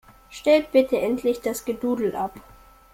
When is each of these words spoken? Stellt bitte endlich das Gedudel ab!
Stellt 0.31 0.71
bitte 0.71 0.97
endlich 0.99 1.41
das 1.41 1.63
Gedudel 1.63 2.15
ab! 2.15 2.39